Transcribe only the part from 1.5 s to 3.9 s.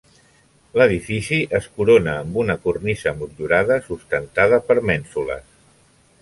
es corona amb una cornisa motllurada